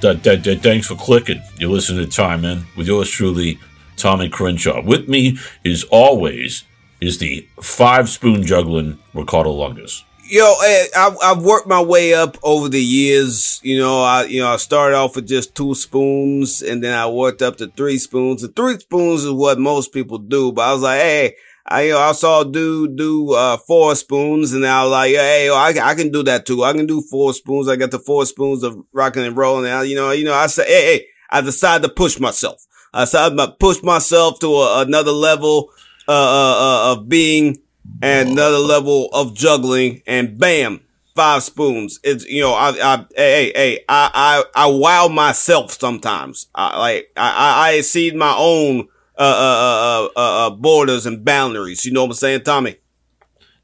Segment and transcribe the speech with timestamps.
[0.00, 1.42] thanks for clicking.
[1.58, 3.58] You're listening to Time In with yours truly,
[3.96, 4.82] Tommy Crenshaw.
[4.82, 6.64] With me, is always,
[7.00, 10.02] is the five spoon juggling Ricardo Lungus.
[10.28, 13.60] Yo, I, I've worked my way up over the years.
[13.62, 17.08] You know, I you know I started off with just two spoons, and then I
[17.08, 18.42] worked up to three spoons.
[18.42, 20.50] And three spoons is what most people do.
[20.50, 21.36] But I was like, hey,
[21.68, 25.10] I you know I saw a dude do uh, four spoons, and I was like,
[25.10, 26.62] hey, I, I can do that too.
[26.62, 27.68] I can do four spoons.
[27.68, 29.66] I got the four spoons of rocking and rolling.
[29.66, 32.64] And I, you know, you know, I said, hey, hey, I decided to push myself.
[32.94, 35.70] I decided to push myself to a, another level
[36.08, 37.58] uh, uh, uh of being
[38.02, 40.80] and another level of juggling, and bam,
[41.14, 41.98] five spoons.
[42.04, 46.46] It's you know, I, I, hey, hey, I, I, I wow myself sometimes.
[46.54, 48.88] I like, I, I, I exceed my own
[49.18, 51.84] uh, uh, uh, uh, borders and boundaries.
[51.84, 52.76] You know what I'm saying, Tommy?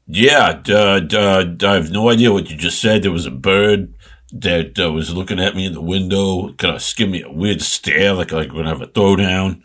[0.07, 3.03] Yeah, uh, uh, I have no idea what you just said.
[3.03, 3.93] There was a bird
[4.33, 7.61] that uh, was looking at me in the window, kind of give me a weird
[7.61, 9.61] stare, like like we're gonna have a throwdown.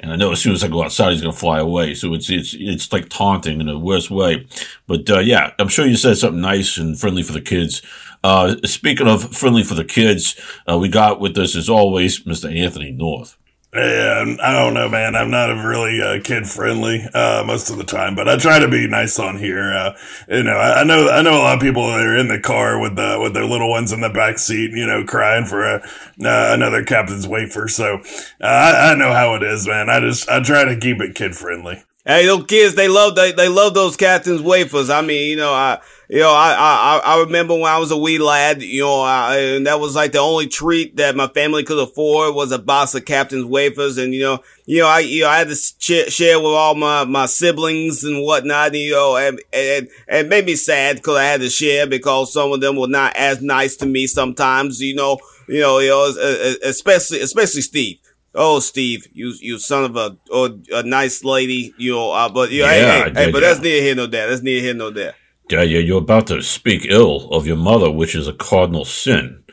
[0.00, 1.94] And I know as soon as I go outside, he's to fly away.
[1.94, 4.46] So it's it's it's like taunting in the worst way.
[4.86, 7.82] But uh, yeah, I'm sure you said something nice and friendly for the kids.
[8.22, 12.54] Uh, speaking of friendly for the kids, uh, we got with us as always, Mr.
[12.54, 13.36] Anthony North.
[13.74, 15.16] Yeah, I don't know, man.
[15.16, 18.60] I'm not a really uh, kid friendly uh, most of the time, but I try
[18.60, 19.72] to be nice on here.
[19.74, 19.96] Uh,
[20.28, 22.38] you know, I, I, know I know a lot of people that are in the
[22.38, 25.64] car with the with their little ones in the back seat, you know, crying for
[25.64, 27.66] a, uh, another captain's wafer.
[27.66, 27.96] So
[28.40, 29.90] uh, I, I know how it is, man.
[29.90, 31.82] I just I try to keep it kid friendly.
[32.06, 34.90] Hey, those kids, they love they, they love those captain's wafers.
[34.90, 37.96] I mean, you know, I you know, I, I, I remember when I was a
[37.96, 41.64] wee lad, you know, I, and that was like the only treat that my family
[41.64, 43.96] could afford was a box of Captain's wafers.
[43.96, 46.74] And, you know, you know, I, you know, I had to sh- share with all
[46.74, 50.96] my, my siblings and whatnot, and, you know, and, and, and it made me sad
[50.96, 54.06] because I had to share because some of them were not as nice to me
[54.06, 55.18] sometimes, you know,
[55.48, 56.14] you know, you know,
[56.62, 57.98] especially, especially Steve.
[58.34, 62.12] Oh, Steve, you you son of a a nice lady, you know.
[62.12, 64.28] Uh, but you know, yeah, hey, hey, hey, but that's neither here nor there.
[64.28, 65.14] That's neither here nor there.
[65.50, 69.44] Yeah, yeah, you're about to speak ill of your mother, which is a cardinal sin.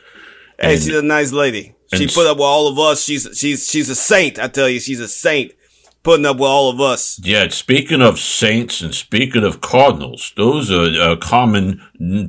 [0.58, 1.74] Hey, and, she's a nice lady.
[1.94, 3.04] She put up with all of us.
[3.04, 4.38] She's she's she's a saint.
[4.38, 5.52] I tell you, she's a saint
[6.02, 7.20] putting up with all of us.
[7.22, 11.80] Yeah, speaking of saints and speaking of cardinals, those are uh, common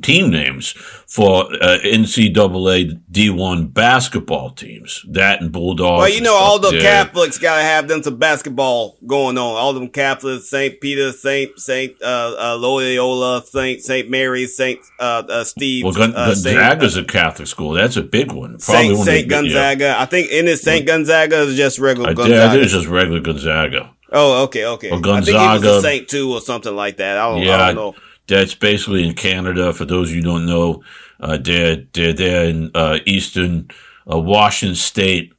[0.02, 0.72] team names
[1.08, 5.04] for uh, NCAA D1 basketball teams.
[5.08, 6.00] That and Bulldogs.
[6.00, 6.80] Well, you know, all the there.
[6.80, 9.56] Catholics got to have them some basketball going on.
[9.56, 10.80] All them Catholics, St.
[10.80, 11.58] Peter, St.
[11.58, 12.00] St.
[12.02, 13.80] Uh, uh, Loyola, St.
[13.80, 14.08] St.
[14.08, 14.80] Mary, St.
[14.98, 15.84] Uh, uh, Steve.
[15.84, 17.72] Well, Gun- uh, Gonzaga's a Catholic school.
[17.72, 18.58] That's a big one.
[18.58, 19.04] Probably St.
[19.04, 19.28] St.
[19.28, 19.84] Gonzaga.
[19.84, 20.00] Yeah.
[20.02, 20.86] I think in it St.
[20.86, 22.44] Gonzaga is just regular I Gonzaga.
[22.44, 23.63] I think it's just regular Gonzaga.
[24.12, 24.90] Oh, okay, okay.
[24.90, 25.38] Or Gonzaga.
[25.38, 27.18] I think he was a Saint too, or something like that.
[27.18, 27.94] I don't, yeah, I don't know.
[28.26, 29.72] That's basically in Canada.
[29.72, 30.82] For those of you who don't know,
[31.20, 33.68] uh, they're, they're, they're in uh, eastern
[34.10, 35.32] uh, Washington state,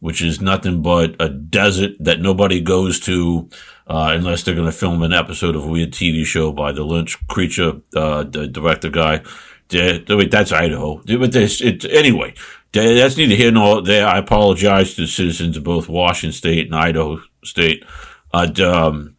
[0.00, 3.48] which is nothing but a desert that nobody goes to
[3.86, 6.82] uh, unless they're going to film an episode of a weird TV show by the
[6.82, 9.22] Lynch creature, uh, the director guy.
[9.68, 11.02] They're, wait, that's Idaho.
[11.06, 12.34] But this, it, anyway,
[12.72, 14.06] that's neither here nor there.
[14.06, 17.84] I apologize to the citizens of both Washington State and Idaho State.
[18.32, 19.16] Uh, um,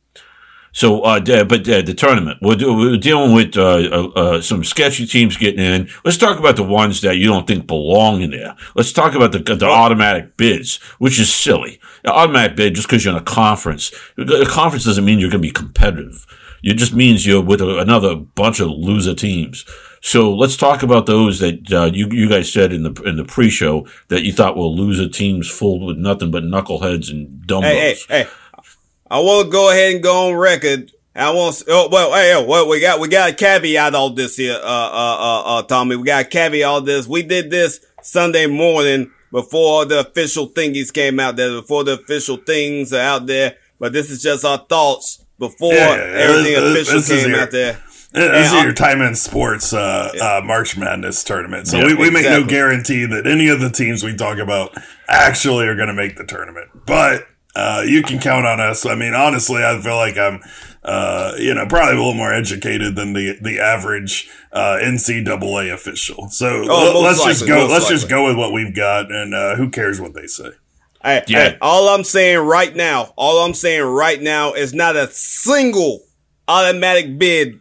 [0.74, 5.06] so, uh, but uh, the tournament, we're, we're dealing with uh, uh, uh, some sketchy
[5.06, 5.88] teams getting in.
[6.04, 8.56] Let's talk about the ones that you don't think belong in there.
[8.76, 11.80] Let's talk about the, the automatic bids, which is silly.
[12.04, 15.44] The automatic bid, just because you're in a conference, a conference doesn't mean you're going
[15.44, 16.26] to be competitive.
[16.64, 19.66] It just means you're with a, another bunch of loser teams.
[20.06, 23.24] So let's talk about those that uh, you you guys said in the in the
[23.24, 27.64] pre-show that you thought were loser teams full with nothing but knuckleheads and dumbos.
[27.64, 28.30] Hey, hey, hey.
[29.10, 30.92] I want to go ahead and go on record.
[31.16, 31.64] I want.
[31.70, 35.18] Oh, well, hey, well, we got we got a caveat all this here, uh, uh,
[35.20, 35.96] uh, uh, Tommy.
[35.96, 37.08] We got a caveat all this.
[37.08, 42.36] We did this Sunday morning before the official thingies came out there, before the official
[42.36, 43.56] things are out there.
[43.80, 47.40] But this is just our thoughts before yeah, yeah, everything this, official this came your,
[47.40, 47.80] out there.
[48.14, 50.38] This is your time in sports uh, yeah.
[50.38, 51.68] uh, March Madness tournament.
[51.68, 54.78] So we, we make no guarantee that any of the teams we talk about
[55.08, 56.70] actually are going to make the tournament.
[56.86, 57.26] But
[57.56, 58.86] uh, you can count on us.
[58.86, 60.42] I mean, honestly, I feel like I'm,
[60.84, 66.30] uh, you know, probably a little more educated than the the average uh, NCAA official.
[66.30, 67.68] So oh, let's likely, just go.
[67.68, 67.96] Let's likely.
[67.96, 70.50] just go with what we've got, and uh, who cares what they say.
[71.02, 71.50] Hey, yeah.
[71.50, 76.02] Hey, all I'm saying right now, all I'm saying right now is not a single
[76.48, 77.60] automatic bid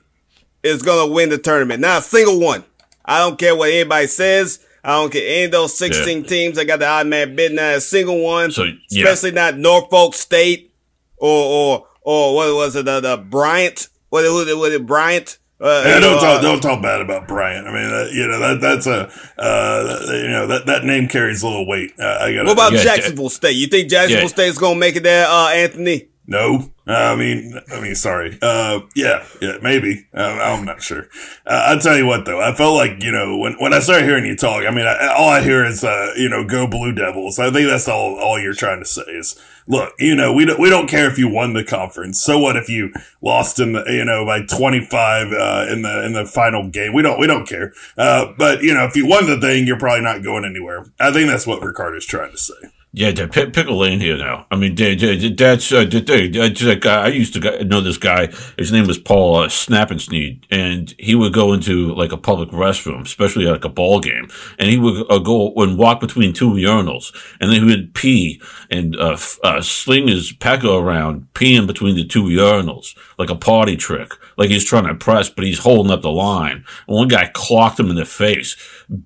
[0.62, 1.81] is gonna win the tournament.
[1.81, 2.64] Not a single one.
[3.05, 4.64] I don't care what anybody says.
[4.85, 6.26] I don't care any of those 16 yeah.
[6.26, 8.50] teams that got the odd man bid, not a single one.
[8.50, 9.05] So, yeah.
[9.05, 10.75] Especially not Norfolk State
[11.17, 13.88] or, or, or what was it, the, the Bryant?
[14.09, 15.38] What, was it, was it Bryant?
[15.61, 17.69] Uh, yeah, don't know, talk uh, don't talk bad about Bryant.
[17.69, 19.08] I mean, uh, you know that that's a
[19.41, 21.93] uh, you know that that name carries a little weight.
[22.00, 22.47] Uh, I got.
[22.47, 23.53] What about yeah, Jacksonville State?
[23.53, 24.26] You think Jacksonville yeah.
[24.26, 26.08] State is going to make it there, uh, Anthony?
[26.24, 28.38] No, I mean, I mean, sorry.
[28.40, 30.06] Uh, yeah, yeah, maybe.
[30.14, 31.08] Uh, I'm not sure.
[31.44, 32.40] Uh, I'll tell you what, though.
[32.40, 35.08] I felt like, you know, when, when I started hearing you talk, I mean, I,
[35.08, 37.40] all I hear is, uh, you know, go Blue Devils.
[37.40, 39.36] I think that's all, all you're trying to say is,
[39.66, 42.22] look, you know, we don't, we don't care if you won the conference.
[42.22, 46.12] So what if you lost in the, you know, by 25, uh, in the, in
[46.12, 46.92] the final game?
[46.94, 47.72] We don't, we don't care.
[47.98, 50.86] Uh, but, you know, if you won the thing, you're probably not going anywhere.
[51.00, 52.54] I think that's what Ricardo's trying to say.
[52.94, 54.47] Yeah, they pick, a lane here now.
[54.50, 57.05] I mean, that's uh, that's guy.
[57.05, 58.27] I used to know this guy.
[58.59, 63.00] His name was Paul uh, Snappinsneed, and he would go into like a public restroom,
[63.00, 64.29] especially like a ball game,
[64.59, 68.43] and he would uh, go and walk between two urinals, and then he would pee
[68.71, 73.77] and uh, uh, sling his pecker around, peeing between the two urinals like a party
[73.77, 76.65] trick, like he's trying to impress, but he's holding up the line.
[76.89, 78.56] And one guy clocked him in the face.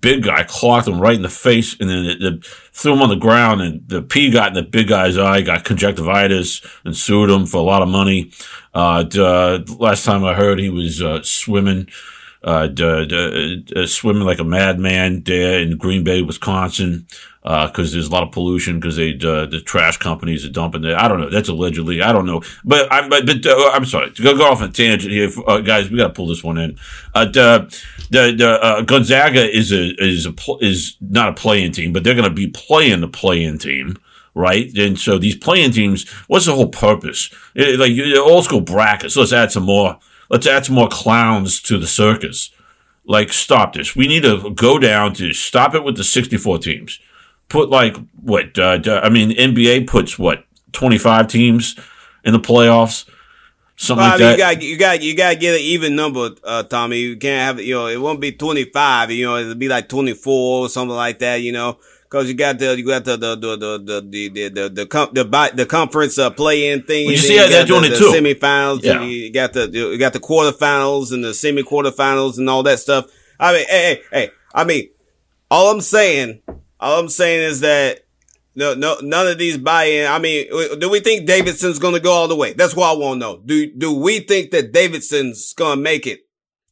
[0.00, 3.08] Big guy clocked him right in the face, and then it, it threw him on
[3.08, 7.30] the ground, and the pee got in the big guy's eye, got conjunctivitis, and sued
[7.30, 8.30] him for a lot of money.
[8.74, 11.88] Uh, uh, last time I heard, he was uh, swimming,
[12.46, 17.08] uh, d- d- uh, swimming like a madman there in Green Bay, Wisconsin,
[17.42, 20.96] because uh, there's a lot of pollution because they the trash companies are dumping there.
[20.96, 21.28] I don't know.
[21.28, 22.02] That's allegedly.
[22.02, 22.42] I don't know.
[22.64, 25.28] But I'm but, but I'm sorry to go, go off on a tangent here,
[25.62, 25.90] guys.
[25.90, 26.78] We got to pull this one in.
[27.14, 27.66] the
[28.10, 32.28] the, the Gonzaga is a is a is not a playing team, but they're going
[32.28, 33.98] to be playing the playing team
[34.34, 34.76] right?
[34.76, 37.30] And so these playing teams, what's the whole purpose?
[37.54, 39.16] It, like old school brackets.
[39.16, 39.98] Let's add some more.
[40.28, 42.50] Let's add some more clowns to the circus.
[43.04, 43.94] Like, stop this.
[43.94, 46.98] We need to go down to stop it with the 64 teams.
[47.48, 48.58] Put like what?
[48.58, 51.76] Uh, I mean, NBA puts what 25 teams
[52.24, 53.08] in the playoffs.
[53.76, 54.32] Something well, like that.
[54.32, 56.98] You got you got you got to get an even number, uh, Tommy.
[56.98, 59.10] You can't have you know it won't be 25.
[59.12, 61.42] You know it'll be like 24 or something like that.
[61.42, 61.78] You know
[62.08, 65.24] Cause you got the you got the the the the the the the the, the,
[65.24, 67.06] the, the conference uh, play in thing.
[67.06, 68.12] Well, you see how they're doing the, it too.
[68.12, 68.82] Semifinals.
[68.82, 69.02] Yeah.
[69.02, 73.06] You got the you got the quarterfinals and the semi quarterfinals and all that stuff.
[73.40, 74.30] I mean, hey, hey, hey.
[74.54, 74.88] I mean,
[75.50, 76.42] all I'm saying,
[76.80, 78.06] all I'm saying is that
[78.54, 80.06] no, no, none of these buy-in.
[80.06, 80.48] I mean,
[80.78, 82.54] do we think Davidson's going to go all the way?
[82.54, 83.42] That's what I want to know.
[83.44, 86.25] Do do we think that Davidson's going to make it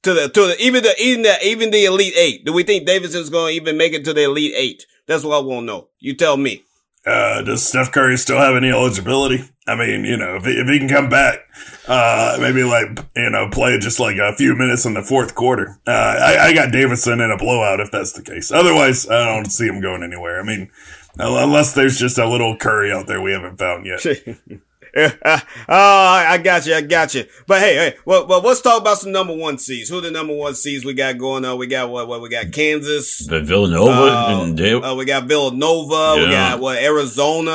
[0.04, 2.44] to the to the even the even the even the elite eight?
[2.44, 4.86] Do we think Davidson's going to even make it to the elite eight?
[5.06, 5.88] That's what I want to know.
[5.98, 6.62] You tell me.
[7.06, 9.44] Uh, does Steph Curry still have any eligibility?
[9.66, 11.40] I mean, you know, if he, if he can come back,
[11.86, 15.78] uh, maybe like, you know, play just like a few minutes in the fourth quarter.
[15.86, 18.50] Uh, I, I got Davidson in a blowout if that's the case.
[18.50, 20.40] Otherwise, I don't see him going anywhere.
[20.40, 20.70] I mean,
[21.18, 24.02] unless there's just a little Curry out there we haven't found yet.
[24.96, 26.74] oh, I got you.
[26.74, 27.24] I got you.
[27.46, 29.90] But hey, hey, well, well, let's talk about some number one seeds.
[29.90, 31.58] Who are the number one seeds we got going on?
[31.58, 32.06] We got what?
[32.06, 32.52] What we got?
[32.52, 36.20] Kansas, the Villanova, uh, and they, uh, we got Villanova.
[36.20, 36.24] Yeah.
[36.24, 36.78] We got what?
[36.78, 37.50] Arizona.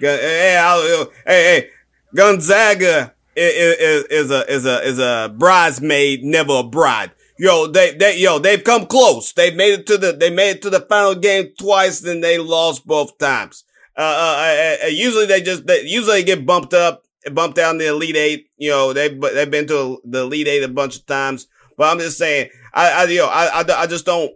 [0.00, 1.10] Gonzaga.
[1.26, 1.70] Hey, hey, hey,
[2.14, 7.12] Gonzaga is, is, is a is a is a bridesmaid, never a bride.
[7.38, 9.32] Yo, they, they, yo, they've come close.
[9.32, 12.38] They made it to the, they made it to the final game twice, then they
[12.38, 13.64] lost both times.
[13.96, 18.48] Uh, uh, usually they just they, usually get bumped up, bumped down the elite eight.
[18.56, 21.46] You know, they they've been to the elite eight a bunch of times.
[21.76, 24.32] But I'm just saying, I, I you know, I, I, I just don't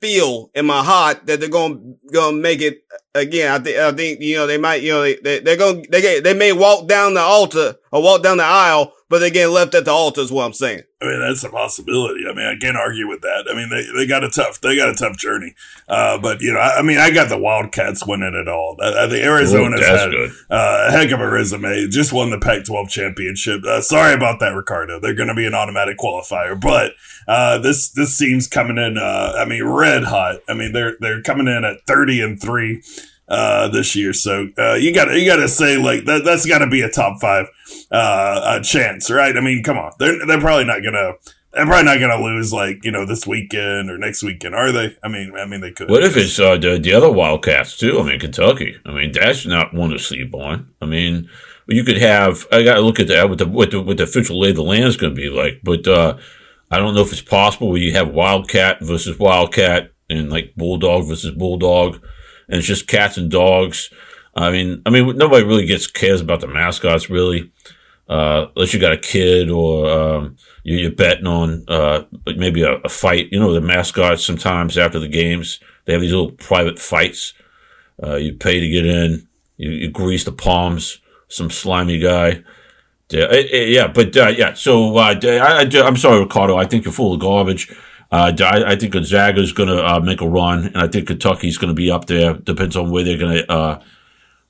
[0.00, 1.78] feel in my heart that they're gonna
[2.12, 3.52] gonna make it again.
[3.52, 6.20] I think I think you know they might you know they, they they're gonna they
[6.20, 9.74] they may walk down the altar or walk down the aisle, but they get left
[9.74, 10.20] at the altar.
[10.20, 10.82] Is what I'm saying.
[11.00, 12.24] I mean, that's a possibility.
[12.26, 13.46] I mean, I can't argue with that.
[13.50, 15.54] I mean, they, they got a tough, they got a tough journey.
[15.88, 18.78] Uh, but you know, I, I, mean, I got the Wildcats winning it all.
[18.80, 20.14] I, I think Arizona's Ooh, had
[20.50, 21.88] uh, a heck of a resume.
[21.88, 23.62] Just won the Pac-12 championship.
[23.64, 24.98] Uh, sorry about that, Ricardo.
[24.98, 26.92] They're going to be an automatic qualifier, but,
[27.28, 30.36] uh, this, this team's coming in, uh, I mean, red hot.
[30.48, 32.82] I mean, they're, they're coming in at 30 and three
[33.28, 34.12] uh, this year.
[34.12, 36.24] So uh, you gotta you got to say like that.
[36.24, 37.46] That's got to be a top five
[37.90, 39.36] uh, chance, right?
[39.36, 41.14] I mean, come on, they're they're probably not gonna.
[41.52, 44.72] They're probably not going to lose like you know this weekend or next weekend, are
[44.72, 44.94] they?
[45.02, 45.88] I mean, I mean they could.
[45.88, 47.98] What if it's uh, the the other Wildcats too?
[47.98, 48.76] I mean, Kentucky.
[48.84, 50.68] I mean, that's not one to sleep on.
[50.82, 51.30] I mean,
[51.66, 52.46] you could have.
[52.52, 54.56] I got to look at that with the with the with the official lay of
[54.56, 56.18] the land is going to be like, but uh,
[56.70, 61.08] I don't know if it's possible where you have Wildcat versus Wildcat and like Bulldog
[61.08, 62.04] versus Bulldog
[62.48, 63.90] and it's just cats and dogs.
[64.34, 67.50] I mean, I mean, nobody really gets cares about the mascots really,
[68.08, 72.02] uh, unless you got a kid or um, you're betting on uh,
[72.36, 73.28] maybe a, a, fight.
[73.32, 77.32] You know, the mascots sometimes after the games they have these little private fights.
[78.02, 79.26] Uh, you pay to get in.
[79.56, 81.00] You, you grease the palms.
[81.28, 82.42] Some slimy guy.
[83.08, 84.54] Yeah, yeah, but uh, yeah.
[84.54, 86.56] So uh, I, am sorry, Ricardo.
[86.56, 87.74] I think you're full of garbage.
[88.10, 91.08] Uh, I, I, think Gonzaga is going to uh, make a run, and I think
[91.08, 92.34] Kentucky's going to be up there.
[92.34, 93.52] Depends on where they're going to.
[93.52, 93.82] Uh,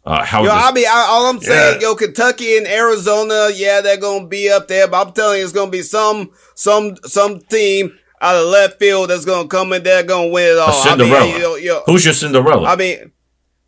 [0.04, 1.88] uh, how yo, I mean, I, all I'm saying, yeah.
[1.88, 4.86] yo, Kentucky and Arizona, yeah, they're going to be up there.
[4.86, 8.78] But I'm telling you, it's going to be some some some team out of left
[8.78, 10.72] field that's going to come in there, going to win it all.
[10.72, 11.18] Cinderella.
[11.18, 12.68] I mean, yo, yo, Who's your Cinderella?
[12.68, 13.10] I mean,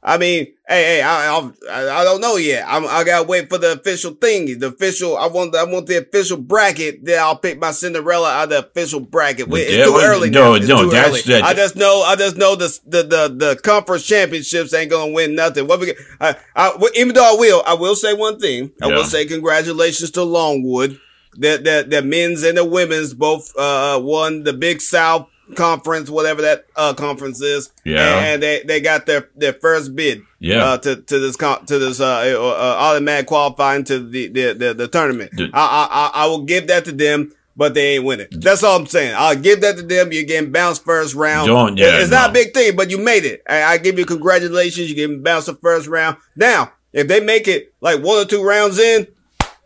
[0.01, 2.65] I mean, hey, hey, I, I, I don't know yet.
[2.69, 4.59] I'm, I gotta wait for the official thing.
[4.59, 7.05] The official, I want, I want the official bracket.
[7.05, 9.49] Then I'll pick my Cinderella out of the official bracket.
[9.51, 10.31] It's yeah, too early.
[10.31, 10.55] No, now.
[10.55, 11.43] It's no, that's that.
[11.43, 15.35] I just know, I just know the, the, the, the conference championships ain't gonna win
[15.35, 15.67] nothing.
[15.67, 18.71] What we, I, I, even though I will, I will say one thing.
[18.83, 18.97] I yeah.
[18.97, 21.01] will say congratulations to Longwood.
[21.39, 26.43] That, that, the men's and the women's both, uh, won the Big South conference, whatever
[26.43, 27.73] that uh, conference is.
[27.85, 30.23] Yeah, and they, they got their, their first bid.
[30.39, 32.05] Yeah, uh, to to this con- to this uh,
[32.37, 35.33] uh, uh automatic qualifying to the the the, the tournament.
[35.37, 35.51] Dude.
[35.53, 37.35] I, I I will give that to them.
[37.57, 38.29] But they ain't winning.
[38.31, 39.17] That's all I'm saying.
[39.19, 40.13] I'll give that to them.
[40.13, 41.49] You're getting bounced first round.
[41.49, 42.19] Don't, yeah, it's no.
[42.19, 43.43] not a big thing, but you made it.
[43.49, 44.89] I, I give you congratulations.
[44.89, 46.19] You get bounced the first round.
[46.37, 49.09] Now, if they make it like one or two rounds in,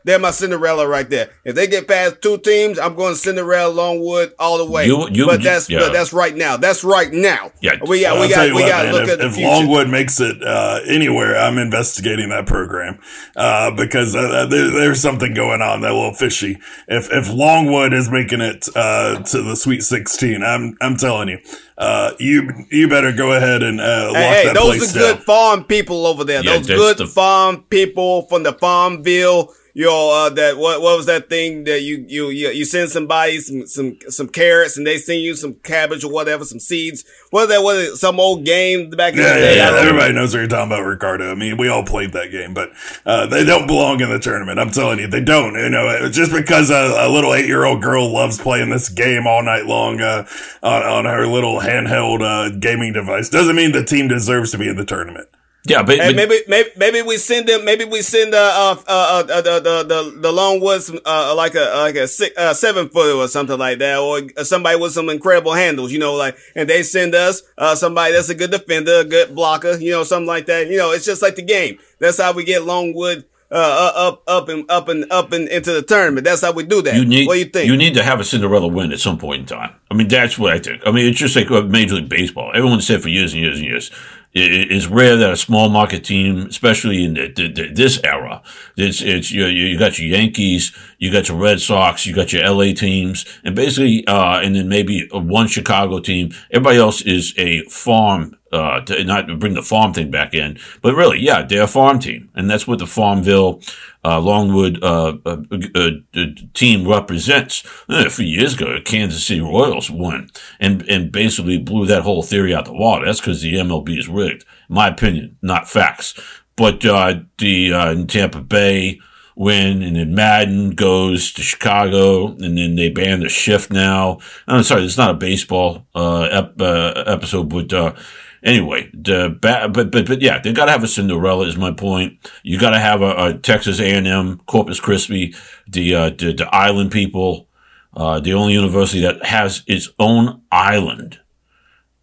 [0.05, 1.31] they're my Cinderella right there.
[1.45, 4.87] If they get past two teams, I'm going Cinderella Longwood all the way.
[4.87, 5.81] You, you, but that's yeah.
[5.81, 6.57] but that's right now.
[6.57, 7.53] That's right now.
[7.61, 9.49] Yeah, we got we got we got to look if, at the if future.
[9.49, 12.99] Longwood makes it uh, anywhere, I'm investigating that program
[13.37, 16.59] uh, because uh, there, there's something going on that little fishy.
[16.89, 21.39] If if Longwood is making it uh, to the Sweet 16, I'm I'm telling you.
[21.79, 25.17] Uh, you you better go ahead and uh, lock hey, hey, that those are down.
[25.17, 26.45] good farm people over there.
[26.45, 31.07] Yeah, those good the- farm people from the Farmville yo, uh, that what what was
[31.07, 34.99] that thing that you you you, you send somebody some some some carrots and they
[34.99, 37.05] send you some cabbage or whatever, some seeds.
[37.31, 39.57] What that was some old game back in yeah, the day?
[39.57, 39.81] Yeah, yeah.
[39.81, 41.31] everybody knows what you're talking about, Ricardo.
[41.31, 42.71] I mean, we all played that game, but
[43.07, 44.59] uh, they don't belong in the tournament.
[44.59, 45.55] I'm telling you, they don't.
[45.55, 49.27] You know, just because a, a little eight year old girl loves playing this game
[49.27, 50.27] all night long uh,
[50.63, 54.69] on, on her little handheld uh, gaming device doesn't mean the team deserves to be
[54.69, 55.29] in the tournament.
[55.65, 57.65] Yeah, but, but maybe, maybe maybe we send them.
[57.65, 61.73] Maybe we send uh uh uh, uh the the the the Longwoods uh like a
[61.77, 65.53] like a six, uh, seven footer or something like that, or somebody with some incredible
[65.53, 65.93] handles.
[65.93, 69.37] You know, like and they send us uh somebody that's a good defender, a good
[69.37, 69.79] blocker.
[69.79, 70.67] You know, something like that.
[70.67, 71.79] You know, it's just like the game.
[72.01, 75.73] That's how we get Longwood uh, uh, up, up and up and up and into
[75.73, 76.25] the tournament.
[76.25, 76.97] That's how we do that.
[76.97, 77.69] You need, what do you think?
[77.69, 79.75] You need to have a Cinderella win at some point in time.
[79.91, 80.83] I mean, that's what I think.
[80.87, 82.51] I mean, it's just like Major League Baseball.
[82.55, 83.91] Everyone said for years and years and years.
[84.35, 88.43] It is rare that a small market team, especially in the, the, this era,
[88.79, 92.49] it's, it's, you, you got your Yankees, you got your Red Sox, you got your
[92.51, 96.31] LA teams, and basically, uh, and then maybe one Chicago team.
[96.51, 100.95] Everybody else is a farm uh, to not bring the farm thing back in, but
[100.95, 103.61] really, yeah, they're a farm team, and that's what the Farmville
[104.05, 107.65] uh, Longwood uh, uh, uh, uh team represents.
[107.89, 110.31] a few years ago, Kansas City Royals won
[110.61, 113.07] and and basically blew that whole theory out the water.
[113.07, 116.19] That's because the MLB is rigged, my opinion, not facts.
[116.57, 119.01] But the in Tampa Bay
[119.35, 124.19] win, and then Maddon goes to Chicago, and then they ban the shift now.
[124.47, 127.97] I'm sorry, it's not a baseball ep- episode, but
[128.45, 131.47] Anyway, the but but but yeah, they got to have a Cinderella.
[131.47, 132.19] Is my point.
[132.43, 135.35] You got to have a, a Texas A and M, Corpus Christi,
[135.69, 137.49] the, uh, the the island people,
[137.95, 141.21] uh, the only university that has its own island.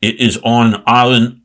[0.02, 1.42] It is on an island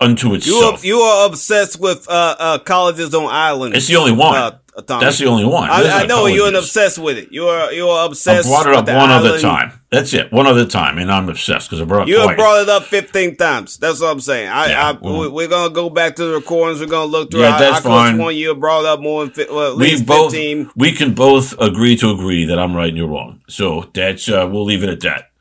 [0.00, 0.84] unto itself.
[0.84, 3.76] You are, you are obsessed with uh, uh, colleges on islands.
[3.76, 4.60] It's the only one.
[4.74, 5.68] That's the only one.
[5.68, 7.30] I, I know you're obsessed with it.
[7.30, 8.48] You are you are obsessed.
[8.48, 9.26] I brought it up one island.
[9.26, 9.72] other time.
[9.90, 12.08] That's it, one other time, and I'm obsessed because I brought.
[12.08, 13.76] You have brought it up 15 times.
[13.76, 14.48] That's what I'm saying.
[14.48, 16.80] I, yeah, I well, we're gonna go back to the recordings.
[16.80, 17.40] We're gonna look through.
[17.42, 18.18] Yeah, that's I, I fine.
[18.18, 20.70] One you have brought up more than well, at we least both, 15.
[20.74, 23.42] We can both agree to agree that I'm right and you're wrong.
[23.48, 25.31] So that's uh, we'll leave it at that.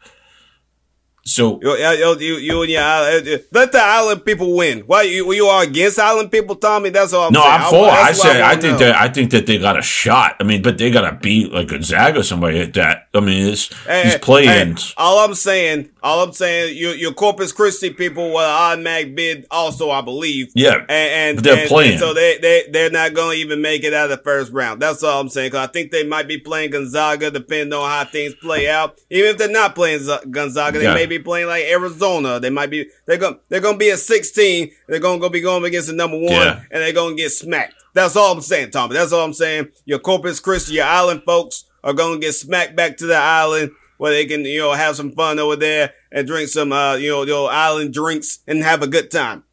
[1.23, 4.79] So you, you, you, you and your island, eh, eh, let the island people win.
[4.81, 6.89] Why you, you are against island people, Tommy?
[6.89, 7.27] That's all.
[7.27, 7.61] I'm no, saying.
[7.61, 7.85] I'm for.
[7.85, 8.85] I, I say I, I think know.
[8.87, 10.35] that I think that they got a shot.
[10.39, 13.07] I mean, but they got to beat like Gonzaga, or somebody at that.
[13.13, 14.77] I mean, it's hey, he's playing.
[14.77, 19.45] Hey, all I'm saying, all I'm saying, your your Corpus Christi people will automatic bid
[19.51, 20.51] also, I believe.
[20.55, 23.61] Yeah, and, and they're and, playing, and so they they they're not going to even
[23.61, 24.81] make it out of the first round.
[24.81, 25.51] That's all I'm saying.
[25.51, 28.99] Because I think they might be playing Gonzaga, depending on how things play out.
[29.11, 30.95] Even if they're not playing Gonzaga, they yeah.
[30.95, 32.39] may be playing like Arizona.
[32.39, 34.71] They might be they're going they're going to be at 16.
[34.87, 36.63] They're going to be going against the number one, yeah.
[36.71, 37.75] and they're going to get smacked.
[37.93, 38.95] That's all I'm saying, Tommy.
[38.95, 39.67] That's all I'm saying.
[39.85, 43.71] Your Corpus Christi, your island folks are going to get smacked back to the island
[44.01, 47.11] where they can, you know, have some fun over there and drink some, uh, you
[47.11, 49.43] know, your island drinks and have a good time.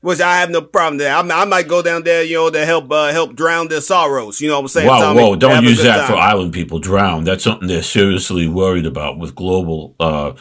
[0.00, 1.14] Which I have no problem there.
[1.14, 4.40] I, I might go down there, you know, to help uh, help drown their sorrows.
[4.40, 4.88] You know what I'm saying?
[4.88, 5.22] Whoa, Tommy?
[5.22, 5.36] whoa!
[5.36, 6.06] Don't Have use that time.
[6.06, 6.78] for island people.
[6.78, 7.24] Drown.
[7.24, 10.32] That's something they're seriously worried about with global uh,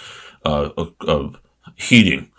[0.46, 1.30] uh, uh, uh,
[1.76, 2.32] heating.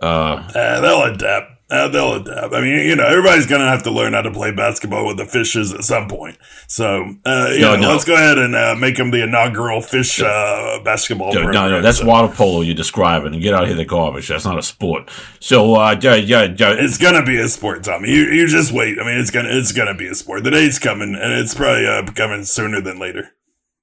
[0.00, 1.51] Uh, Uh, they'll adapt.
[1.72, 2.52] Uh, they'll adapt.
[2.52, 5.24] I mean, you know, everybody's gonna have to learn how to play basketball with the
[5.24, 6.36] fishes at some point.
[6.66, 7.88] So, uh, you No, know, no.
[7.88, 11.32] let's go ahead and uh, make them the inaugural fish uh, basketball.
[11.32, 11.70] no, no, program.
[11.70, 13.32] no, that's So water polo you're describing.
[13.32, 14.28] And get out of here, the garbage.
[14.28, 15.10] That's not a sport.
[15.40, 16.74] So, uh, yeah, yeah, yeah.
[16.78, 18.10] It's gonna be a sport, Tommy.
[18.10, 18.98] You, you just wait.
[19.00, 20.44] I mean, it's gonna it's gonna be a sport.
[20.44, 23.30] The day's coming, and it's probably uh, coming sooner than later.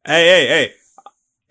[0.06, 0.74] Hey, hey, hey.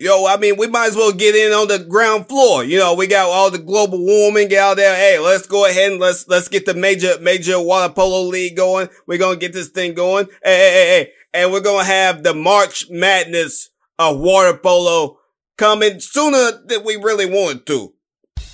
[0.01, 2.63] Yo, I mean, we might as well get in on the ground floor.
[2.63, 4.95] You know, we got all the global warming out there.
[4.95, 8.87] Hey, let's go ahead and let's let's get the major major water polo league going.
[9.07, 10.27] We're gonna get this thing going.
[10.41, 11.11] Hey, hey, hey, hey.
[11.33, 15.19] And we're gonna have the March Madness of water polo
[15.57, 17.93] coming sooner than we really wanted to.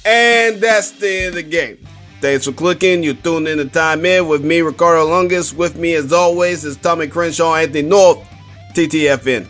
[0.03, 1.77] And that's the end of the game.
[2.21, 3.03] Thanks for clicking.
[3.03, 5.53] You're tuned in to Time In with me, Ricardo Lungus.
[5.53, 8.27] With me, as always, is Tommy Crenshaw, Anthony North,
[8.73, 9.47] TTFN.